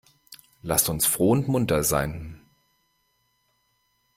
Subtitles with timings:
[0.63, 2.41] Lasst uns froh und munter sein!